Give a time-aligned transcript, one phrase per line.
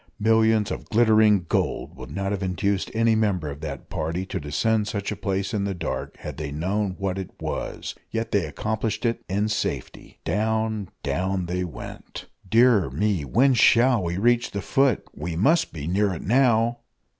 [0.19, 4.87] Millions of glittering gold would not have induced any member of that party to descend
[4.87, 9.05] such a place in the dark, had they known what it was yet they accomplished
[9.05, 10.17] it in safety.
[10.25, 12.25] Down, down they went!
[12.49, 15.05] "Dear me, when shall we reach the foot?
[15.15, 16.79] We must be near it now."